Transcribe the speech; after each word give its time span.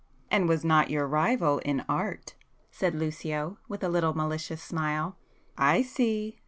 "And 0.31 0.47
was 0.49 0.65
not 0.65 0.89
your 0.89 1.05
rival 1.07 1.59
in 1.59 1.85
art!" 1.87 2.33
said 2.71 2.95
Lucio 2.95 3.59
with 3.67 3.83
a 3.83 3.87
little 3.87 4.15
malicious 4.15 4.63
smile—"I 4.63 5.83
see! 5.83 6.39